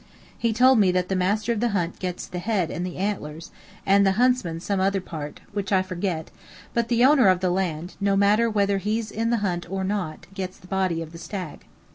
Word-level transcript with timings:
He 0.35 0.51
told 0.51 0.79
me 0.79 0.91
that 0.93 1.09
the 1.09 1.15
master 1.15 1.53
of 1.53 1.59
the 1.59 1.69
hunt 1.77 1.99
gets 1.99 2.25
the 2.25 2.39
head 2.39 2.71
and 2.71 2.83
the 2.83 2.97
antlers, 2.97 3.51
and 3.85 4.03
the 4.03 4.13
huntsman 4.13 4.59
some 4.59 4.79
other 4.79 4.99
part, 4.99 5.41
which 5.53 5.71
I 5.71 5.83
forget, 5.83 6.31
but 6.73 6.87
the 6.87 7.05
owner 7.05 7.27
of 7.27 7.39
the 7.39 7.51
land, 7.51 7.93
no 8.01 8.15
matter 8.15 8.49
whether 8.49 8.79
he's 8.79 9.11
in 9.11 9.29
the 9.29 9.37
hunt 9.45 9.69
or 9.69 9.83
not, 9.83 10.25
gets 10.33 10.57
the 10.57 10.65
body 10.65 11.03
of 11.03 11.11
the 11.11 11.19
stag. 11.19 11.65